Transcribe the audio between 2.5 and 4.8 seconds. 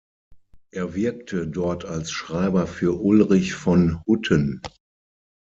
für Ulrich von Hutten.